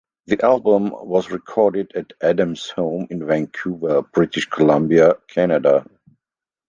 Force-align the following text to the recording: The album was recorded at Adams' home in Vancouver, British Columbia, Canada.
The 0.25 0.43
album 0.43 0.89
was 1.05 1.29
recorded 1.29 1.91
at 1.93 2.13
Adams' 2.23 2.71
home 2.71 3.05
in 3.11 3.23
Vancouver, 3.23 4.01
British 4.01 4.47
Columbia, 4.47 5.13
Canada. 5.27 5.85